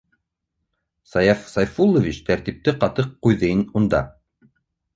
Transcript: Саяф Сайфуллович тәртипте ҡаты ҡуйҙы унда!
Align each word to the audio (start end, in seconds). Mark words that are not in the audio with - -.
Саяф 1.11 1.43
Сайфуллович 1.57 2.19
тәртипте 2.31 2.75
ҡаты 2.85 3.07
ҡуйҙы 3.27 3.53
унда! 3.81 4.05